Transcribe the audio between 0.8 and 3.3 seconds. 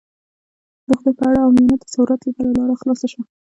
د خدای په اړه عامیانه تصوراتو لپاره لاره خلاصه شوه.